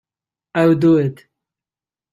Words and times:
I'll 0.55 0.73
do 0.73 0.97
it. 0.97 1.27